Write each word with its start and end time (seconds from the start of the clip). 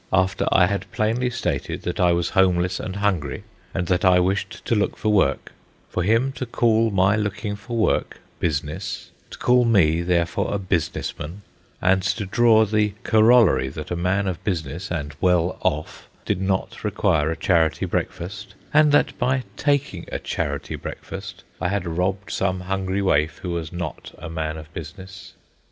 —after 0.11 0.47
I 0.51 0.65
had 0.65 0.91
plainly 0.91 1.29
stated 1.29 1.83
that 1.83 1.99
I 1.99 2.11
was 2.11 2.31
homeless 2.31 2.79
and 2.79 2.95
hungry, 2.95 3.43
and 3.71 3.85
that 3.85 4.03
I 4.03 4.19
wished 4.19 4.65
to 4.65 4.73
look 4.73 4.97
for 4.97 5.09
work, 5.13 5.51
for 5.89 6.01
him 6.01 6.31
to 6.37 6.47
call 6.47 6.89
my 6.89 7.15
looking 7.15 7.55
for 7.55 7.77
work 7.77 8.17
"business," 8.39 9.11
to 9.29 9.37
call 9.37 9.63
me 9.63 10.01
therefore 10.01 10.55
a 10.55 10.57
business 10.57 11.15
man, 11.19 11.43
and 11.79 12.01
to 12.01 12.25
draw 12.25 12.65
the 12.65 12.95
corollary 13.03 13.69
that 13.69 13.91
a 13.91 13.95
man 13.95 14.25
of 14.27 14.43
business, 14.43 14.89
and 14.89 15.15
well 15.21 15.59
off, 15.61 16.09
did 16.25 16.41
not 16.41 16.83
require 16.83 17.29
a 17.29 17.37
charity 17.37 17.85
breakfast, 17.85 18.55
and 18.73 18.91
that 18.91 19.15
by 19.19 19.43
taking 19.55 20.05
a 20.11 20.17
charity 20.17 20.73
breakfast 20.75 21.43
I 21.61 21.67
had 21.67 21.85
robbed 21.85 22.31
some 22.31 22.61
hungry 22.61 23.03
waif 23.03 23.37
who 23.43 23.51
was 23.51 23.71
not 23.71 24.15
a 24.17 24.31
man 24.31 24.57
of 24.57 24.73
business. 24.73 25.33